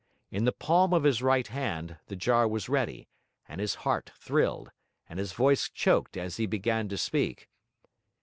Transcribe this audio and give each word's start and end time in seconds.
In 0.31 0.45
the 0.45 0.51
palm 0.51 0.95
of 0.95 1.03
his 1.03 1.21
right 1.21 1.45
hand, 1.45 1.97
the 2.07 2.15
jar 2.15 2.47
was 2.47 2.67
ready; 2.67 3.07
and 3.47 3.61
his 3.61 3.75
heart 3.85 4.09
thrilled, 4.17 4.71
and 5.07 5.19
his 5.19 5.33
voice 5.33 5.69
choked 5.69 6.17
as 6.17 6.37
he 6.37 6.47
began 6.47 6.89
to 6.89 6.97
speak. 6.97 7.47